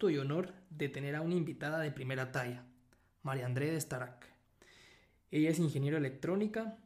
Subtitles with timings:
[0.00, 2.64] gusto y honor de tener a una invitada de primera talla,
[3.22, 4.26] María André de Starac.
[5.30, 6.78] Ella es ingeniera electrónica,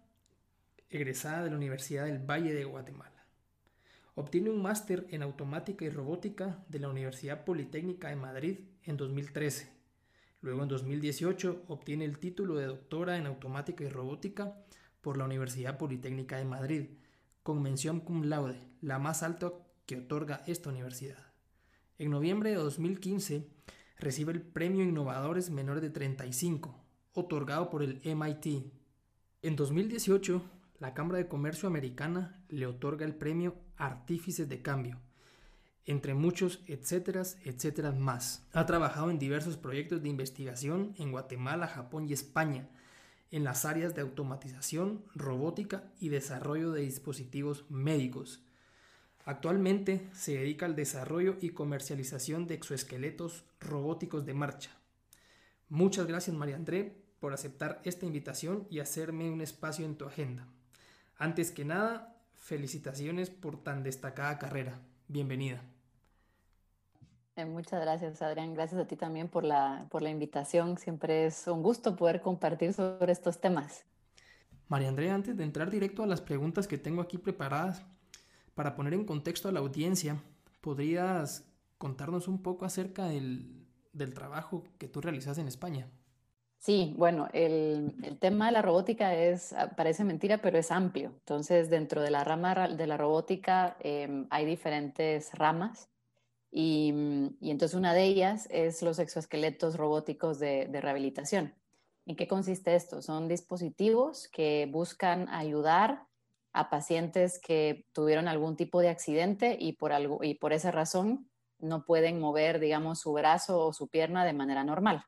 [0.91, 3.25] egresada de la Universidad del Valle de Guatemala.
[4.17, 9.71] Obtiene un máster en automática y robótica de la Universidad Politécnica de Madrid en 2013.
[10.41, 14.57] Luego en 2018 obtiene el título de doctora en automática y robótica
[15.01, 16.87] por la Universidad Politécnica de Madrid,
[17.45, 19.53] con mención cum laude, la más alta
[19.87, 21.34] que otorga esta universidad.
[21.97, 23.47] En noviembre de 2015
[23.99, 26.75] recibe el Premio Innovadores Menores de 35,
[27.13, 28.67] otorgado por el MIT.
[29.43, 30.43] En 2018,
[30.81, 34.99] la Cámara de Comercio Americana le otorga el Premio Artífices de Cambio,
[35.85, 38.45] entre muchos etcéteras, etcéteras más.
[38.53, 42.69] Ha trabajado en diversos proyectos de investigación en Guatemala, Japón y España,
[43.31, 48.45] en las áreas de automatización, robótica y desarrollo de dispositivos médicos.
[49.25, 54.71] Actualmente se dedica al desarrollo y comercialización de exoesqueletos robóticos de marcha.
[55.71, 60.47] Muchas gracias María André por aceptar esta invitación y hacerme un espacio en tu agenda.
[61.17, 64.79] Antes que nada, felicitaciones por tan destacada carrera.
[65.09, 65.63] Bienvenida.
[67.37, 68.53] Eh, muchas gracias, Adrián.
[68.53, 70.77] Gracias a ti también por la, por la invitación.
[70.77, 73.85] Siempre es un gusto poder compartir sobre estos temas.
[74.69, 77.85] María Andrea, antes de entrar directo a las preguntas que tengo aquí preparadas,
[78.55, 80.23] para poner en contexto a la audiencia,
[80.61, 81.47] ¿podrías
[81.79, 85.89] contarnos un poco acerca del, del trabajo que tú realizas en España?
[86.59, 91.11] Sí, bueno, el, el, tema de la robótica es, ah, parece mentira, pero es amplio.
[91.19, 95.91] Entonces, dentro de la rama de la robótica eh, hay diferentes ramas.
[96.55, 101.53] Mm, y, entonces una de ellas es los exoesqueletos robóticos de, rehabilitación.
[102.07, 103.03] ¿En qué consiste esto?
[103.03, 106.07] Son dispositivos que buscan ayudar
[106.55, 111.29] a pacientes que tuvieron algún tipo de accidente y por, algo, esa razón
[111.59, 115.05] no pueden mover, digamos, su brazo o su pierna de manera normal.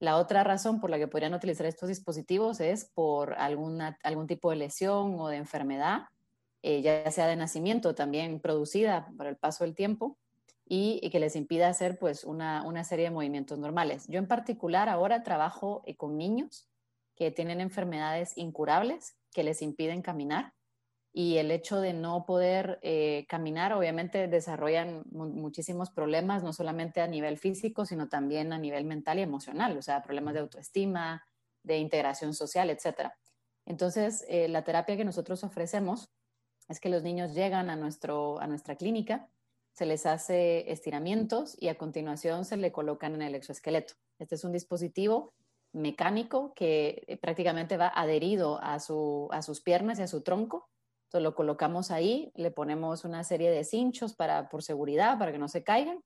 [0.00, 4.56] La otra razón por la que podrían utilizar estos dispositivos es por algún tipo de
[4.56, 6.08] lesión o de enfermedad,
[6.62, 10.18] eh, ya sea de nacimiento también producida por el paso del tiempo,
[10.66, 14.06] y, que les impida hacer pues una, una, serie de movimientos normales.
[14.08, 16.68] Yo en particular ahora trabajo eh, con niños
[17.16, 20.54] que tienen enfermedades incurables que les impiden caminar
[21.16, 27.06] y el hecho de no poder eh, caminar obviamente desarrollan muchísimos problemas, no solamente a
[27.06, 31.24] nivel físico, sino también a nivel mental y emocional, o sea, problemas de autoestima,
[31.62, 33.12] de integración social, etc.
[33.64, 36.10] Entonces, eh, la terapia que nosotros ofrecemos
[36.68, 39.28] es que los niños llegan a, nuestro, a nuestra clínica
[39.74, 43.94] se les hace estiramientos y a continuación se le colocan en el exoesqueleto.
[44.18, 45.34] Este es un dispositivo
[45.72, 50.70] mecánico que eh, prácticamente va adherido a, su, a sus piernas y a su tronco.
[51.20, 55.48] Lo colocamos ahí, le ponemos una serie de cinchos para, por seguridad, para que no
[55.48, 56.00] se caigan.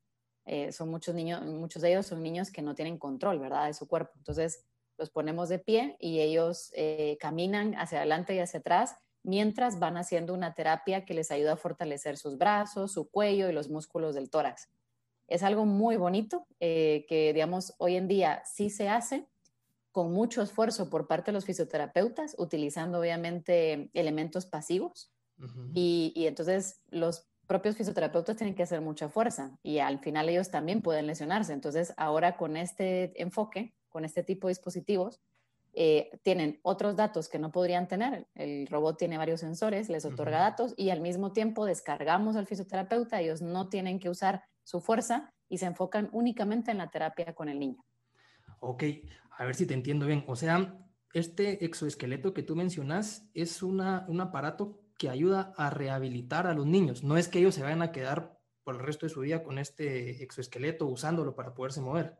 [0.47, 3.75] Eh, son muchos niños, muchos de ellos son niños que no tienen control, ¿verdad?, de
[3.75, 4.13] su cuerpo.
[4.17, 4.65] Entonces
[4.97, 9.97] los ponemos de pie y ellos eh, caminan hacia adelante y hacia atrás mientras van
[9.97, 14.15] haciendo una terapia que les ayuda a fortalecer sus brazos, su cuello y los músculos
[14.15, 14.69] del tórax.
[15.27, 19.27] Es algo muy bonito eh, que, digamos, hoy en día sí se hace
[19.99, 25.13] con mucho esfuerzo por parte de los fisioterapeutas, utilizando obviamente elementos pasivos.
[25.75, 30.53] y, y entonces los propios fisioterapeutas tienen que hacer mucha fuerza y al final ellos
[30.53, 31.53] también pueden lesionarse.
[31.53, 35.21] Entonces, ahora con este enfoque, con este tipo de dispositivos,
[35.73, 38.29] eh, tienen otros datos que no podrían tener.
[38.37, 43.21] El robot tiene varios sensores, les otorga datos y al mismo tiempo descargamos al fisioterapeuta.
[43.21, 47.49] Ellos no tienen que usar su fuerza y se enfocan únicamente en la terapia con
[47.49, 47.85] el niño.
[48.61, 48.83] Ok,
[49.39, 50.25] a ver si te entiendo bien.
[50.27, 50.77] O sea,
[51.13, 56.67] este exoesqueleto que tú mencionas es una, un aparato que ayuda a rehabilitar a los
[56.67, 57.05] niños.
[57.05, 59.59] No es que ellos se vayan a quedar por el resto de su vida con
[59.61, 62.19] este exoesqueleto usándolo para poderse mover.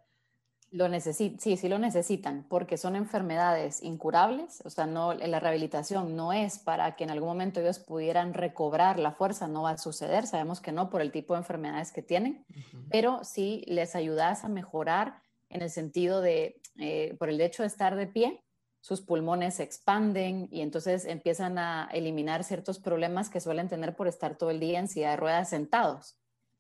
[0.71, 6.15] Lo necesitan, sí, sí lo necesitan, porque son enfermedades incurables, o sea, no, la rehabilitación
[6.15, 9.79] no es para que en algún momento ellos pudieran recobrar la fuerza, no va a
[9.79, 12.45] suceder, sabemos que no por el tipo de enfermedades que tienen,
[12.91, 17.69] pero sí les ayudas a mejorar en el sentido de, eh, por el hecho de
[17.69, 18.43] estar de pie,
[18.81, 24.09] sus pulmones se expanden y entonces empiezan a eliminar ciertos problemas que suelen tener por
[24.09, 26.17] estar todo el día en silla de ruedas sentados.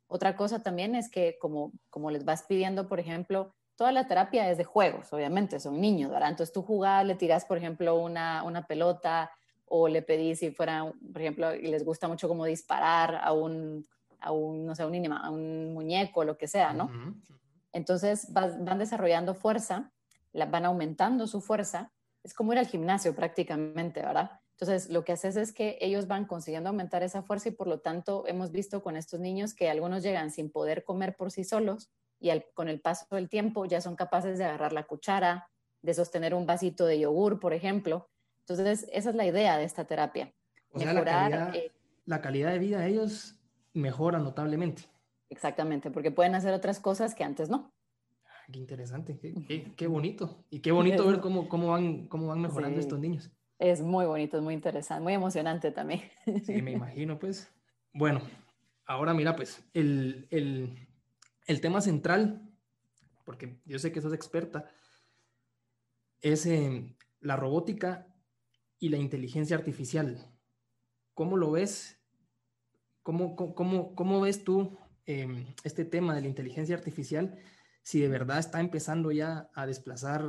[0.09, 4.51] Otra cosa también es que como, como les vas pidiendo, por ejemplo, toda la terapia
[4.51, 6.31] es de juegos, obviamente, son niños, ¿verdad?
[6.31, 9.31] Entonces tú jugás, le tiras, por ejemplo, una, una pelota
[9.67, 13.87] o le pedís si fuera, por ejemplo, y les gusta mucho como disparar a un,
[14.21, 16.91] a un no sé, un, a un muñeco, lo que sea, ¿no?
[17.73, 19.93] Entonces van desarrollando fuerza,
[20.33, 21.93] la, van aumentando su fuerza,
[22.23, 24.41] es como ir al gimnasio prácticamente, ¿verdad?
[24.61, 27.79] Entonces, lo que haces es que ellos van consiguiendo aumentar esa fuerza y por lo
[27.79, 31.93] tanto hemos visto con estos niños que algunos llegan sin poder comer por sí solos
[32.19, 35.49] y con el paso del tiempo ya son capaces de agarrar la cuchara,
[35.81, 38.11] de sostener un vasito de yogur, por ejemplo.
[38.41, 40.35] Entonces, esa es la idea de esta terapia.
[40.73, 41.73] O sea, la calidad, eh,
[42.05, 43.37] la calidad de vida de ellos
[43.75, 44.83] mejora notablemente.
[45.31, 47.73] Exactamente, porque pueden hacer otras cosas que antes no.
[48.51, 49.19] Qué interesante,
[49.77, 50.45] qué, bonito.
[50.49, 53.31] Y qué bonito ver cómo, cómo, van, cómo van mejorando estos niños.
[53.59, 56.03] Es muy bonito, es muy interesante, muy emocionante también.
[56.45, 57.53] Sí, me imagino, pues.
[57.93, 58.23] Bueno,
[58.87, 62.49] ahora mira, pues, el, el tema central,
[63.25, 64.71] porque yo sé que sos experta,
[66.21, 68.07] es eh, la robótica
[68.79, 70.31] y la inteligencia artificial.
[71.15, 72.01] ¿Cómo lo ves?
[73.03, 74.79] ¿Cómo, cómo, cómo ves tú
[75.09, 77.39] em, este tema de la inteligencia artificial
[77.83, 80.23] si de verdad está empezando ya a desplazar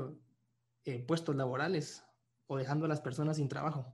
[0.85, 2.05] eh, puestos laborales
[2.47, 3.93] o dejando a las personas sin trabajo?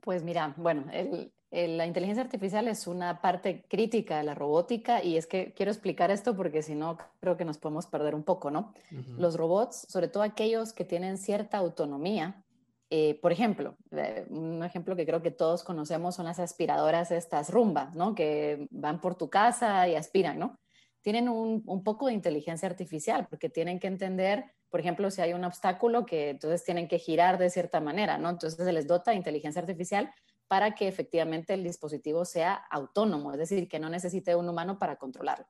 [0.00, 5.16] Pues mira, bueno, el, la inteligencia artificial es una parte crítica de la robótica y
[5.16, 8.50] es que quiero explicar esto porque si no creo que nos podemos perder un poco,
[8.50, 8.74] ¿no?
[9.16, 12.44] Los robots, sobre todo aquellos que tienen cierta autonomía,
[12.90, 17.50] eh, por ejemplo, eh, un ejemplo que creo que todos conocemos son las aspiradoras estas
[17.50, 18.14] rumba, ¿no?
[18.14, 20.58] Que van por tu casa y aspiran, ¿no?
[21.02, 25.44] Tienen un poco de inteligencia artificial porque tienen que entender, por ejemplo, si hay un
[25.44, 28.30] obstáculo que entonces tienen que girar de cierta manera, ¿no?
[28.30, 30.12] Entonces se les dota de inteligencia artificial
[30.48, 34.96] para que efectivamente el dispositivo sea autónomo, es decir, que no necesite un humano para
[34.96, 35.46] controlarlo.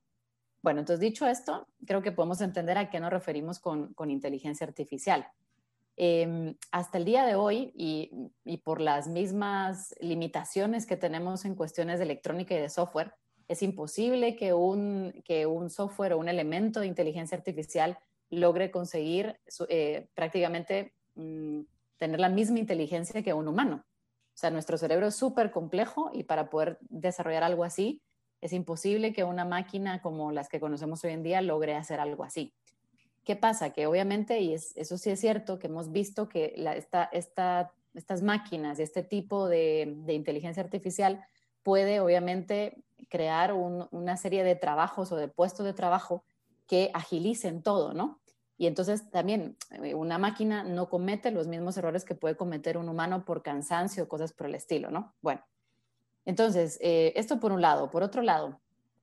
[0.61, 5.27] Bueno, entonces dicho esto, creo que podemos entender a qué nos referimos con, inteligencia artificial.
[6.01, 11.99] Em, hasta el día de hoy, y, por las mismas limitaciones que tenemos en cuestiones
[11.99, 13.15] de electrónica y de software,
[13.49, 15.13] es imposible que un,
[15.71, 17.99] software o un elemento de inteligencia artificial
[18.31, 21.63] logre conseguir eh, prácticamente mm,
[21.97, 23.85] tener la misma inteligencia que un humano.
[23.85, 28.03] O sea, nuestro cerebro es súper complejo y para poder desarrollar algo así,
[28.41, 32.23] es imposible que una máquina como las que conocemos hoy en día logre hacer algo
[32.23, 32.55] así.
[33.29, 33.75] ¿Qué pasa?
[33.75, 36.55] Que obviamente, y eso sí es cierto, que hemos visto que
[37.93, 41.23] estas máquinas y este tipo de, inteligencia artificial
[41.63, 46.25] puede obviamente crear una serie de trabajos o de puestos de trabajo
[46.67, 48.19] que agilicen todo, ¿no?
[48.57, 52.89] Y entonces también eh, una máquina no comete los mismos errores que puede cometer un
[52.89, 55.13] humano por cansancio o cosas por el estilo, ¿no?
[55.21, 55.43] Bueno,
[56.25, 57.91] entonces, eh, esto por un lado.
[57.91, 58.59] Por otro lado,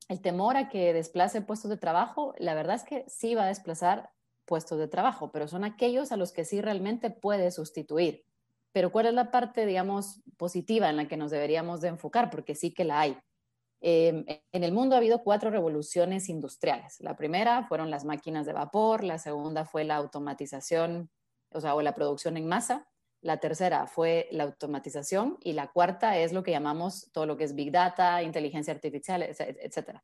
[0.08, 3.48] el temor a que desplace puestos de trabajo, la verdad es que sí va a
[3.48, 4.12] desplazar
[4.46, 8.24] puestos de trabajo, pero son aquellos a los que sí realmente puede sustituir.
[8.72, 12.30] Pero ¿cuál es la parte, digamos, positiva en la que nos deberíamos de enfocar?
[12.30, 13.18] Porque sí que la hay.
[13.82, 17.00] Em, en el mundo ha habido cuatro revoluciones industriales.
[17.00, 21.10] La primera fueron las máquinas de vapor, la segunda fue la automatización,
[21.52, 22.88] o sea, o la producción en masa,
[23.26, 27.44] la tercera fue la automatización y la cuarta es lo que llamamos todo lo que
[27.44, 29.98] es Big Data, inteligencia artificial, etc.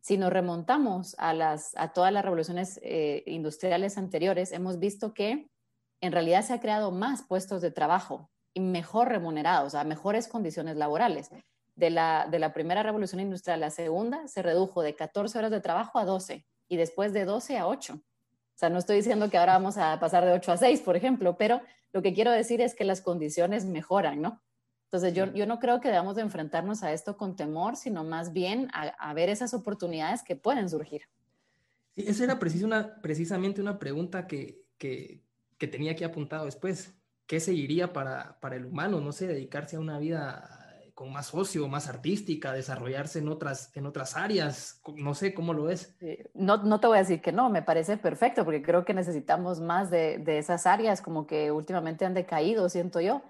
[0.00, 5.48] Si nos remontamos a, las, a todas las revoluciones eh, industriales anteriores, hemos visto que
[6.00, 10.76] en realidad se ha creado más puestos de trabajo y mejor remunerados, a mejores condiciones
[10.76, 11.30] laborales
[11.76, 15.52] de la, de la primera revolución industrial a la segunda se redujo de 14 horas
[15.52, 17.94] de trabajo a 12 y después de 12 a 8.
[17.94, 18.00] O
[18.58, 21.36] sea, no estoy diciendo que ahora vamos a pasar de 8 a 6, por ejemplo,
[21.36, 21.60] pero
[21.92, 24.42] lo que quiero decir es que las condiciones mejoran, ¿no?
[24.90, 28.32] Entonces, yo, yo no creo que debamos de enfrentarnos a esto con temor, sino más
[28.32, 31.02] bien a, ver esas oportunidades que pueden surgir.
[31.94, 35.22] Sí, esa era una, precisamente una pregunta que, que,
[35.58, 36.94] que tenía aquí apuntado después.
[37.26, 39.00] ¿Qué seguiría para, para el humano?
[39.00, 40.57] No sé, dedicarse a una vida
[40.98, 44.82] con más ocio, más artística, desarrollarse en otras, en otras áreas.
[44.96, 45.96] No sé cómo lo ves.
[46.34, 49.60] No, no te voy a decir que no, me parece perfecto, porque creo que necesitamos
[49.60, 53.22] más de, de esas áreas como que últimamente han decaído, siento yo,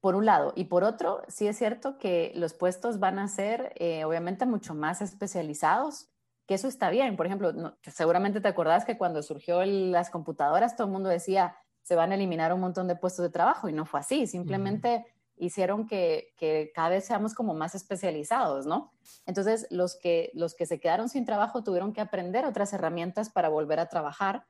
[0.00, 0.54] por un lado.
[0.56, 4.74] Y por otro, sí es cierto que los puestos van a ser eh, obviamente mucho
[4.74, 6.08] más especializados,
[6.48, 7.14] que eso está bien.
[7.14, 11.94] Por ejemplo, seguramente te acordás que cuando surgió las computadoras, todo el mundo decía, se
[11.94, 15.06] van a eliminar un montón de puestos de trabajo y no fue así, simplemente
[15.36, 16.32] hicieron que,
[16.74, 18.92] cada vez seamos como más especializados, ¿no?
[19.26, 23.48] Entonces, los que, los que se quedaron sin trabajo tuvieron que aprender otras herramientas para
[23.48, 24.46] volver a trabajar.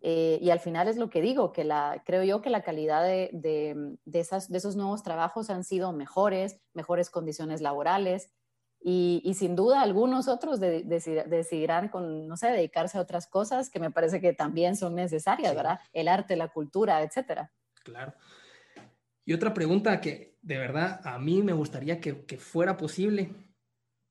[0.00, 3.02] Eh, y al final es lo que digo, que la, creo yo que la calidad
[3.02, 8.30] de, de, esas, de esos nuevos trabajos han sido mejores, mejores condiciones laborales.
[8.80, 13.90] Y, sin duda algunos otros decidirán con, no sé, dedicarse a otras cosas que me
[13.90, 15.80] parece que también son necesarias, ¿verdad?
[15.92, 17.52] El arte, la cultura, etcétera.
[17.82, 18.14] Claro.
[19.28, 23.34] Y otra pregunta que de verdad a mí me gustaría que, fuera posible,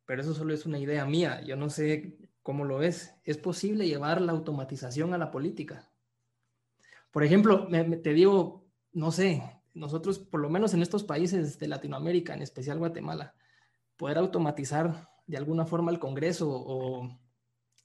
[0.06, 3.88] pero eso solo es una idea mía, yo no sé cómo lo es, es posible
[3.88, 5.90] llevar la automatización a la política.
[7.10, 7.68] Por ejemplo,
[8.04, 9.42] te digo, no sé,
[9.74, 13.34] nosotros por lo menos en estos países de Latinoamérica, en especial Guatemala,
[13.96, 17.20] poder automatizar de alguna forma el Congreso o,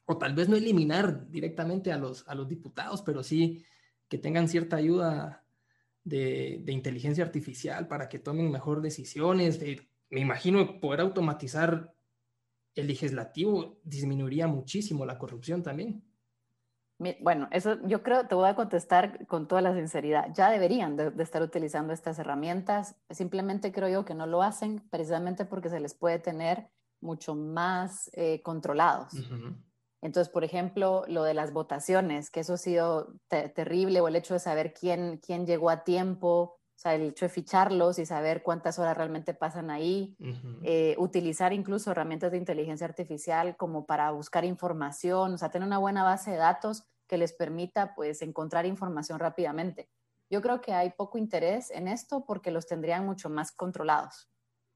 [0.04, 3.64] o tal vez no eliminar directamente a los, a los diputados, pero sí
[4.10, 5.41] que tengan cierta ayuda
[6.04, 9.60] de, inteligencia artificial para que tomen mejor decisiones.
[10.10, 11.94] me imagino poder automatizar
[12.74, 16.02] el legislativo disminuiría muchísimo la corrupción también.
[17.20, 20.32] Bueno, eso yo creo, te voy a contestar con toda la sinceridad.
[20.34, 22.94] Ya deberían de, estar utilizando estas herramientas.
[23.10, 26.68] Simplemente creo yo que no lo hacen precisamente porque se les puede tener
[27.00, 29.12] mucho más eh, controlados.
[30.02, 34.34] Entonces, por ejemplo, lo de las votaciones, que eso ha sido terrible, o el hecho
[34.34, 38.42] de saber quién, quién llegó a tiempo, o sea, el hecho de ficharlos y saber
[38.42, 40.16] cuántas horas realmente pasan ahí,
[40.64, 45.78] eh, utilizar incluso herramientas de inteligencia artificial como para buscar información, o sea, tener una
[45.78, 49.88] buena base de datos que les permita pues encontrar información rápidamente.
[50.28, 54.31] Yo creo que hay poco interés en esto porque los tendrían mucho más controlados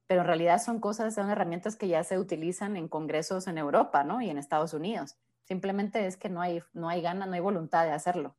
[0.07, 4.05] pero en realidad son cosas, son herramientas que ya se utilizan en congresos en Europa,
[4.05, 4.21] ¿no?
[4.21, 5.17] Y en Estados Unidos.
[5.45, 8.37] Simplemente es que no hay, no hay gana, no hay voluntad de hacerlo.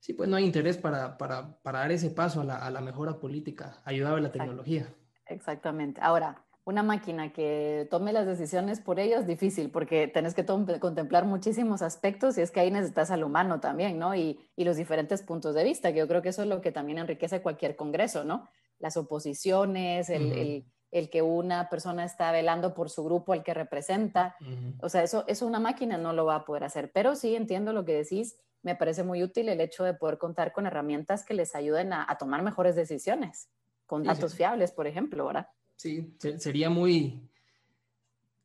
[0.00, 2.80] Sí, pues no hay interés para, para, para dar ese paso a la, a la
[2.80, 4.94] mejora política, ayudado a la tecnología.
[5.26, 6.00] Exactamente.
[6.00, 11.80] Ahora, una máquina que tome las decisiones por ellos, difícil, porque tenés que contemplar muchísimos
[11.80, 14.14] aspectos y es que ahí necesitas al humano también, ¿no?
[14.14, 16.70] Y, y, los diferentes puntos de vista, que yo creo que eso es lo que
[16.70, 18.50] también enriquece cualquier congreso, ¿no?
[18.78, 24.36] Las oposiciones, el, el que una persona está velando por su grupo, el que representa.
[24.80, 26.90] O sea, eso, eso una máquina no lo va a poder hacer.
[26.92, 28.36] Pero sí entiendo lo que decís.
[28.62, 32.16] Me parece muy útil el hecho de poder contar con herramientas que les ayuden a,
[32.18, 33.48] tomar mejores decisiones,
[33.86, 35.48] con datos fiables, por ejemplo, ¿verdad?
[35.76, 37.22] Sí, sería muy,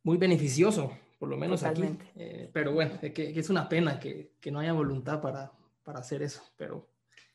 [0.04, 1.98] muy beneficioso, por lo menos aquí.
[2.16, 5.52] Eh, pero bueno, que, es una pena que, no haya voluntad para,
[5.84, 6.88] para hacer eso, pero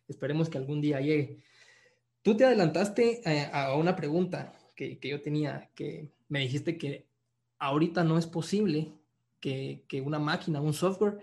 [0.06, 1.42] esperemos que algún día llegue.
[2.22, 7.08] Tú te adelantaste eh, a una pregunta que, yo tenía, que me dijiste que
[7.58, 8.92] ahorita no es posible
[9.40, 11.18] que, una máquina, un software,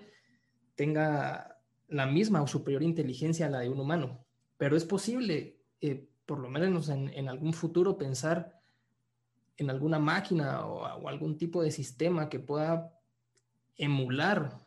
[0.76, 1.58] tenga
[1.88, 4.26] la misma o superior inteligencia a la de un humano,
[4.58, 8.62] pero es posible, eh, por lo menos en, algún futuro, pensar
[9.56, 12.92] en alguna máquina o, algún tipo de sistema que pueda
[13.78, 14.60] emular,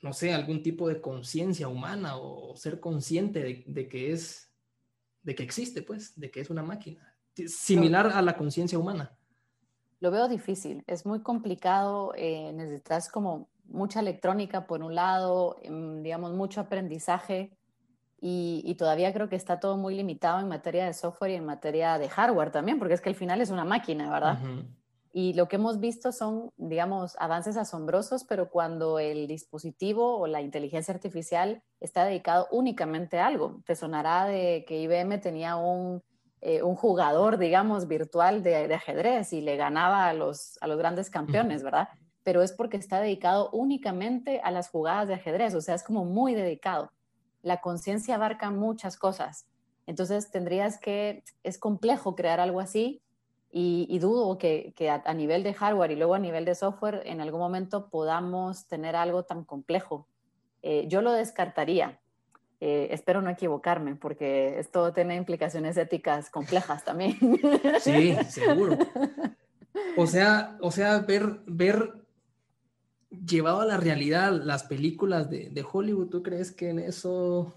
[0.00, 4.50] no sé, algún tipo de conciencia humana o ser consciente de, de, que es,
[5.22, 7.10] de que existe, pues, de que es una máquina
[7.46, 9.16] similar a la conciencia humana?
[10.00, 16.02] Lo veo difícil, es muy complicado, eh, necesitas como mucha electrónica por un lado, em,
[16.02, 17.56] digamos, mucho aprendizaje
[18.20, 21.98] y, todavía creo que está todo muy limitado en materia de software y en materia
[21.98, 24.38] de hardware también, porque es que al final es una máquina, ¿verdad?
[25.12, 30.40] Y lo que hemos visto son, digamos, avances asombrosos, pero cuando el dispositivo o la
[30.40, 33.60] inteligencia artificial está dedicado únicamente a algo.
[33.64, 36.02] Te sonará de que IBM tenía un
[36.42, 41.10] eh, un jugador, digamos, virtual de, ajedrez y le ganaba a los, a los grandes
[41.10, 41.88] campeones, ¿verdad?
[42.22, 46.04] Pero es porque está dedicado únicamente a las jugadas de ajedrez, o sea, es como
[46.04, 46.92] muy dedicado.
[47.42, 49.46] La conciencia abarca muchas cosas.
[49.86, 53.02] Entonces tendrías que, es complejo crear algo así
[53.50, 57.40] y, dudo que, a, nivel de hardware y luego a nivel de software en algún
[57.40, 60.06] momento podamos tener algo tan complejo.
[60.62, 61.98] Eh, yo lo descartaría.
[62.60, 67.16] Eh, espero no equivocarme, porque esto tiene implicaciones éticas complejas también.
[67.80, 68.76] Sí, seguro.
[69.96, 71.94] O sea, o sea ver, ver
[73.10, 77.54] llevado a la realidad las películas de, de Hollywood, ¿tú crees que en eso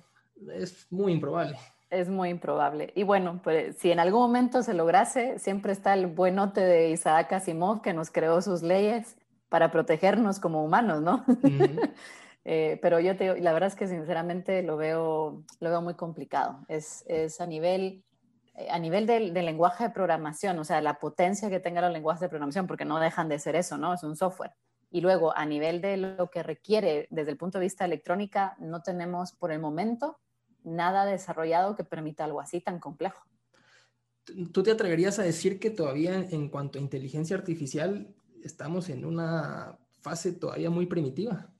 [0.53, 1.57] es muy improbable?
[1.89, 2.91] Es muy improbable.
[2.95, 7.33] Y bueno, pues si en algún momento se lograse, siempre está el buenote de Isaac
[7.33, 9.15] Asimov que nos creó sus leyes
[9.49, 11.23] para protegernos como humanos, ¿no?
[12.45, 16.65] Eh, pero yo te la verdad es que sinceramente lo veo, lo veo muy complicado.
[16.67, 18.03] Es, es a nivel,
[18.55, 22.21] eh, a nivel del, lenguaje de programación, o sea, la potencia que tengan los lenguajes
[22.21, 23.93] de programación, porque no dejan de ser eso, ¿no?
[23.93, 24.51] Es un software.
[24.91, 28.81] Y luego, a nivel de lo que requiere desde el punto de vista electrónica, no
[28.81, 30.19] tenemos por el momento
[30.63, 33.23] nada desarrollado que permita algo así tan complejo.
[34.51, 39.77] ¿Tú te atreverías a decir que todavía en cuanto a inteligencia artificial estamos en una
[39.99, 41.52] fase todavía muy primitiva?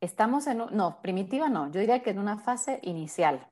[0.00, 3.48] Estamos en, no, primitiva no, yo diría que en una fase inicial.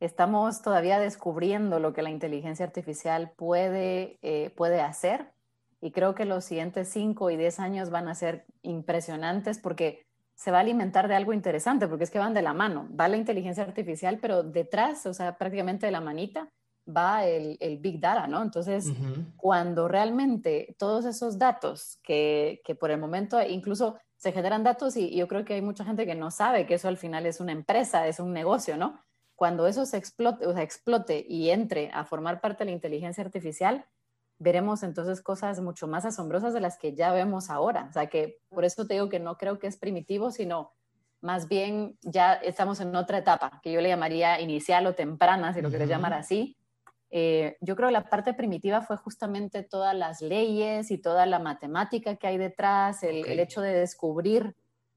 [0.00, 5.32] Estamos todavía descubriendo lo que la inteligencia artificial puede, eh, puede hacer
[5.80, 10.50] y creo que los siguientes 5 y 10 años van a ser impresionantes porque se
[10.50, 12.88] va a alimentar de algo interesante, porque es que van de la mano.
[12.98, 16.48] Va la inteligencia artificial, pero detrás, o sea, prácticamente de la manita,
[16.88, 18.42] va el, Big Data, ¿no?
[18.42, 18.86] Entonces,
[19.36, 25.14] cuando realmente todos esos datos que, que, por el momento, incluso se generan datos y,
[25.16, 27.52] yo creo que hay mucha gente que no sabe que eso al final es una
[27.52, 29.00] empresa, es un negocio, ¿no?
[29.36, 33.24] Cuando eso se explote, o sea, explote y entre a formar parte de la inteligencia
[33.24, 33.86] artificial,
[34.40, 37.86] veremos entonces cosas mucho más asombrosas de las que ya vemos ahora.
[37.88, 40.72] O sea que por eso te digo que no creo que es primitivo, sino
[41.20, 45.62] más bien ya estamos en otra etapa, que yo le llamaría inicial o temprana, si
[45.62, 46.56] lo quieres llamar así.
[47.10, 51.38] Eh, yo creo que la parte primitiva fue justamente todas las leyes y toda la
[51.38, 54.54] matemática que hay detrás, el, hecho de descubrir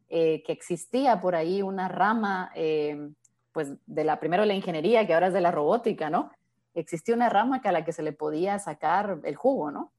[0.10, 3.10] eh, que existía por ahí una rama, eh,
[3.54, 6.32] pues de la primero de la ingeniería, que ahora es de la robótica, ¿no?
[6.74, 9.92] Existía una rama que a la que se le podía sacar el jugo, ¿no?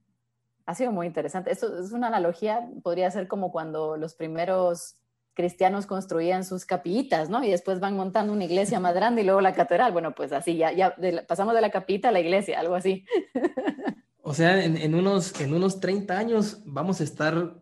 [0.67, 1.51] Ha sido muy interesante.
[1.51, 4.97] Esto es una analogía, podría ser como cuando los primeros
[5.35, 7.43] cristianos construían sus capillitas, ¿no?
[7.43, 9.93] Y después van montando una iglesia más grande y luego la catedral.
[9.93, 10.95] Bueno, pues así, ya, ya
[11.27, 13.05] pasamos de la capita a la iglesia, algo así.
[14.25, 17.57] O sea, en, unos, en unos 30 años vamos a estar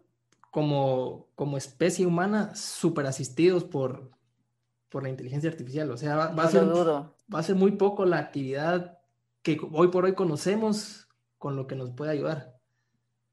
[0.51, 4.11] como, como especie humana súper asistidos por,
[4.91, 5.91] por la inteligencia artificial.
[5.91, 8.99] O sea, va, a ser, va a ser muy poco la actividad
[9.43, 11.09] que hoy por hoy conocemos
[11.39, 12.60] con lo que nos puede ayudar.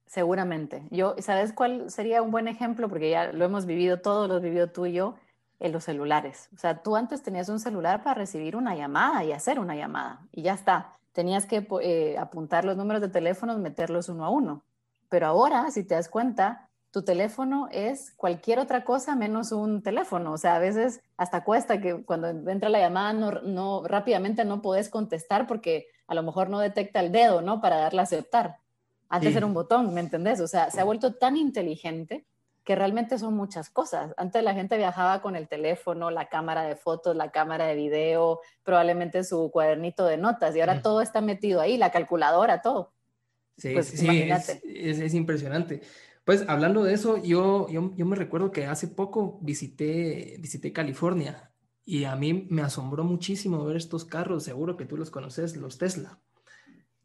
[0.07, 0.83] Seguramente.
[0.89, 2.89] Yo, ¿sabes cuál sería un buen ejemplo?
[2.89, 5.15] Porque ya lo hemos vivido todos, lo has vivido tú y yo,
[5.59, 6.49] en los celulares.
[6.55, 10.21] O sea, tú antes tenías un celular para recibir una llamada y hacer una llamada
[10.31, 10.93] y ya está.
[11.13, 14.63] Tenías que eh, apuntar los números de teléfonos, meterlos uno a uno.
[15.09, 20.33] Pero ahora, si te das cuenta, tu teléfono es cualquier otra cosa menos un teléfono.
[20.33, 24.61] O sea, a veces hasta cuesta que cuando entra la llamada no, no rápidamente no
[24.61, 27.61] puedes contestar porque a lo mejor no detecta el dedo, ¿no?
[27.61, 28.59] Para darle a aceptar.
[29.09, 30.39] Antes era un botón, ¿me entendés?
[30.41, 32.25] O sea, se ha vuelto tan inteligente
[32.63, 34.13] que realmente son muchas cosas.
[34.17, 38.41] Antes la gente viajaba con el teléfono, la cámara de fotos, la cámara de video,
[38.63, 42.91] probablemente su cuadernito de notas y ahora todo está metido ahí, la calculadora, todo.
[43.57, 44.29] Sí, pues, sí,
[44.65, 45.81] es, impresionante.
[46.25, 51.53] Pues hablando de eso, yo, yo, yo, me recuerdo que hace poco visité, visité California
[51.85, 55.77] y a mí me asombró muchísimo ver estos carros, seguro que tú los conoces, los
[55.77, 56.19] Tesla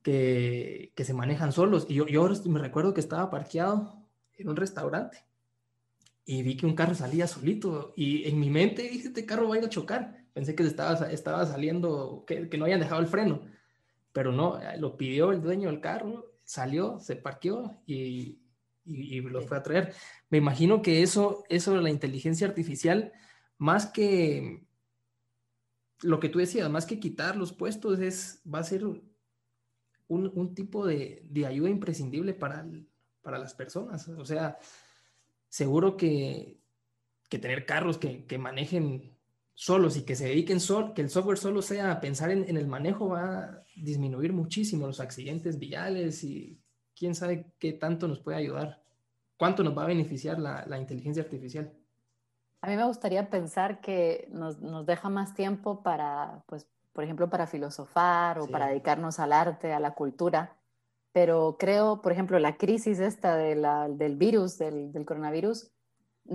[0.02, 1.86] que, se manejan solos.
[1.88, 4.02] Y yo, yo me recuerdo que estaba parqueado
[4.36, 5.18] en un restaurante
[6.24, 9.56] y vi que un carro salía solito y en mi mente dije, este carro va
[9.56, 10.24] a ir a chocar.
[10.32, 13.42] Pensé que estaba, estaba saliendo, que, que no habían dejado el freno,
[14.12, 18.38] pero no, lo pidió el dueño del carro, salió, se parqueó y,
[18.84, 19.94] y, lo fue a traer.
[20.30, 23.12] Me imagino que eso, eso de la inteligencia artificial,
[23.58, 24.64] más que
[26.00, 28.84] lo que tú decías, más que quitar los puestos, es, va a ser
[30.12, 32.66] un, tipo de, ayuda imprescindible para,
[33.22, 34.08] para las personas.
[34.08, 34.58] O sea,
[35.48, 36.60] seguro que,
[37.28, 39.16] tener carros que, manejen
[39.54, 43.08] solos y que se dediquen solo, que el software solo sea pensar en, el manejo
[43.08, 46.60] va a disminuir muchísimo los accidentes viales y
[46.94, 48.82] quién sabe qué tanto nos puede ayudar,
[49.36, 51.72] cuánto nos va a beneficiar la, la inteligencia artificial.
[52.60, 57.30] A mí me gustaría pensar que nos, nos, deja más tiempo para, pues, por ejemplo,
[57.30, 60.56] para filosofar o para dedicarnos al arte, a la cultura.
[61.12, 65.70] Pero creo, por ejemplo, la crisis esta del virus, del, coronavirus,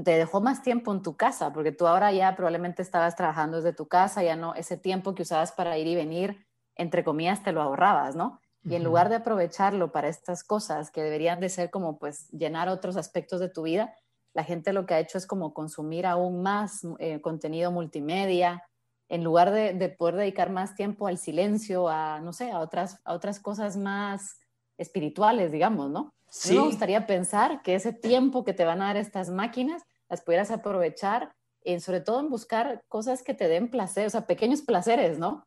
[0.03, 3.73] te dejó más tiempo en tu casa, porque tú ahora ya probablemente estabas trabajando desde
[3.73, 7.51] tu casa, ya no, ese tiempo que usabas para ir y venir, entre comillas, te
[7.51, 8.39] lo ahorrabas, ¿no?
[8.63, 12.67] Y en lugar de aprovecharlo para estas cosas que deberían de ser como pues llenar
[12.67, 13.95] otros aspectos de tu vida,
[14.33, 18.66] la gente lo que ha hecho es como consumir aún más eh, contenido multimedia,
[19.09, 23.13] en lugar de, poder dedicar más tiempo al silencio, a, no sé, a otras, a
[23.13, 24.39] otras cosas más
[24.77, 26.13] espirituales, digamos, ¿no?
[26.29, 26.55] Sí.
[26.55, 30.51] me gustaría pensar que ese tiempo que te van a dar estas máquinas, las pudieras
[30.51, 31.31] aprovechar,
[31.63, 35.45] en, sobre todo en buscar cosas que te den placer, o sea, pequeños placeres, ¿no?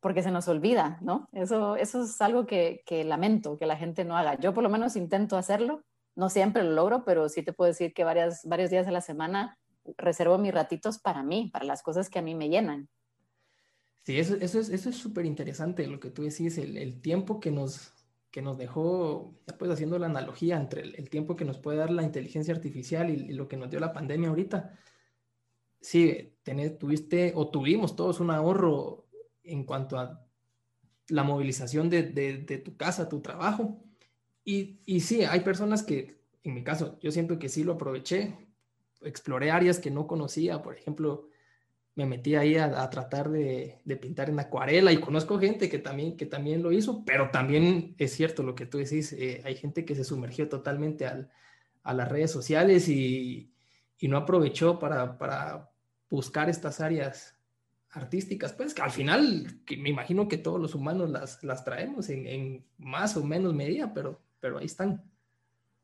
[0.00, 1.28] Porque se nos olvida, ¿no?
[1.32, 4.38] Eso, eso es algo que, que lamento que la gente no haga.
[4.38, 5.82] Yo por lo menos intento hacerlo,
[6.16, 9.00] no siempre lo logro, pero sí te puedo decir que varias, varios días de la
[9.00, 9.58] semana
[9.96, 12.88] reservo mis ratitos para mí, para las cosas que a mí me llenan.
[14.04, 17.38] Sí, eso, eso es eso es súper interesante lo que tú decís, el, el, tiempo
[17.38, 17.92] que nos,
[18.32, 22.02] que nos dejó, pues haciendo la analogía entre el, tiempo que nos puede dar la
[22.02, 24.76] inteligencia artificial y, lo que nos dio la pandemia ahorita.
[25.80, 29.08] Sí, tenés, tuviste o tuvimos todos un ahorro
[29.44, 30.26] en cuanto a
[31.08, 33.84] la movilización de, de, de tu casa, tu trabajo.
[34.44, 38.36] Y, y sí, hay personas que, en mi caso, yo siento que sí lo aproveché,
[39.02, 41.28] exploré áreas que no conocía, por ejemplo,
[41.94, 46.24] me metí ahí a, tratar de, pintar en acuarela y conozco gente que también, que
[46.24, 49.94] también lo hizo, pero también es cierto lo que tú decís, eh, hay gente que
[49.94, 53.48] se sumergió totalmente a las redes sociales y,
[54.02, 55.68] no aprovechó para,
[56.10, 57.38] buscar estas áreas
[57.90, 59.46] artísticas, pues que al final
[59.78, 64.20] me imagino que todos los humanos las, las traemos en, más o menos medida, pero,
[64.40, 65.02] pero ahí están.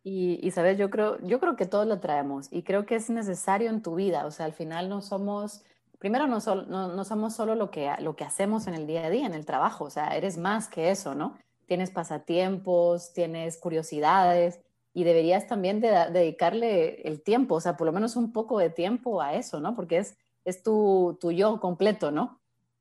[0.02, 3.08] Y, y, sabes, yo creo, yo creo que todos lo traemos y creo que es
[3.08, 5.64] necesario en tu vida, o sea, al final no somos
[5.98, 7.88] primero no, somos solo lo que,
[8.24, 11.14] hacemos en el día a día, en el trabajo, o sea, eres más que eso,
[11.14, 11.36] ¿no?
[11.68, 14.60] tienes pasatiempos, tienes curiosidades
[14.94, 19.20] y deberías también dedicarle el tiempo, o sea, por lo menos un poco de tiempo
[19.20, 19.76] a eso, ¿no?
[19.76, 22.40] Porque es, tu yo completo, ¿no?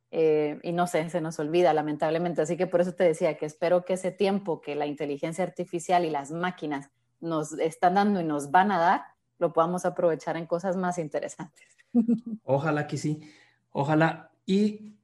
[0.10, 2.42] Eh, y no sé, se nos olvida lamentablemente.
[2.42, 6.06] Así que por eso te decía que espero que ese tiempo que la inteligencia artificial
[6.06, 9.02] y las máquinas nos están dando y nos van a dar,
[9.38, 11.77] lo podamos aprovechar en cosas más interesantes.
[12.44, 13.22] Ojalá que sí,
[13.72, 14.32] ojalá.
[14.46, 14.96] Y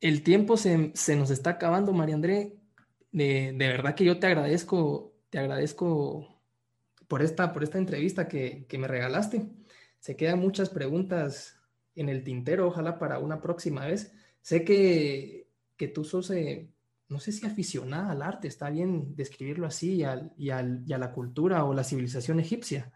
[0.00, 2.56] el tiempo se, se nos está acabando, María André.
[3.10, 6.40] De, de, verdad que yo te agradezco, te agradezco
[7.08, 9.48] por esta, por esta entrevista que, que me regalaste.
[9.98, 11.60] Se quedan muchas preguntas
[11.94, 14.12] en el tintero, ojalá para una próxima vez.
[14.40, 16.70] Sé que, que tú sos, eh,
[17.08, 20.98] no sé si aficionada al arte, está bien describirlo así, al, y, al, y a
[20.98, 22.92] la cultura o la civilización egipcia.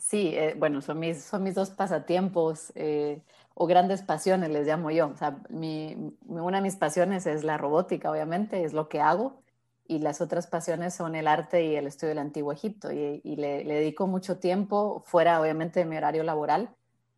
[0.00, 3.22] Sí, eh, bueno, son mis, son mis dos pasatiempos eh,
[3.54, 5.08] o grandes pasiones, les llamo yo.
[5.08, 9.42] O sea, mi, una de mis pasiones es la robótica, obviamente, es lo que hago,
[9.86, 13.36] y las otras pasiones son el arte y el estudio del antiguo Egipto, y, y
[13.36, 16.70] le, le, dedico mucho tiempo fuera, obviamente, de mi horario laboral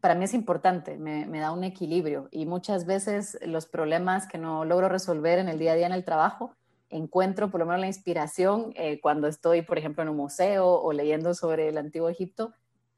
[0.02, 4.64] para mí es importante, me, da un equilibrio y muchas veces los problemas que no
[4.64, 6.56] logro resolver en el día a día en el trabajo,
[6.90, 10.92] encuentro por lo menos la inspiración eh, cuando estoy, por ejemplo, en un museo o
[10.92, 12.52] leyendo sobre el antiguo Egipto,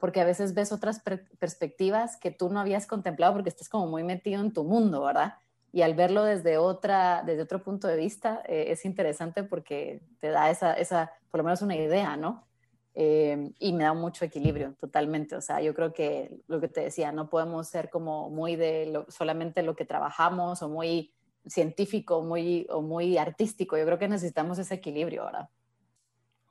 [0.04, 1.00] porque a veces ves otras
[1.38, 5.36] perspectivas que tú no habías contemplado porque estás como muy metido en tu mundo, ¿verdad?
[5.72, 10.28] Y al verlo desde, otra, desde otro punto de vista eh, es interesante porque te
[10.28, 12.46] da esa, esa, por lo menos una idea, ¿no?
[12.94, 15.36] Eh, y me da mucho equilibrio totalmente.
[15.36, 19.06] O sea, yo creo que lo que te decía, no podemos ser como muy de
[19.08, 21.14] solamente lo que trabajamos o muy
[21.46, 23.78] científico muy, o muy artístico.
[23.78, 25.48] Yo creo que necesitamos ese equilibrio ahora.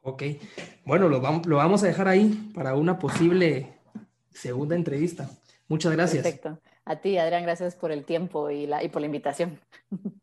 [0.06, 0.24] Ok,
[0.86, 3.80] bueno, lo vamos, a dejar ahí para una posible
[4.32, 5.30] segunda entrevista.
[5.70, 6.24] Muchas gracias.
[6.24, 6.60] Perfecto.
[6.84, 9.60] A ti, Adrián, gracias por el tiempo y, la, y por la invitación.